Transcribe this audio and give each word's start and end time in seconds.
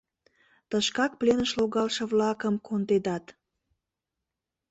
Тышкак 0.69 1.11
пленыш 1.19 1.51
логалше-влакымкондедат. 1.59 3.25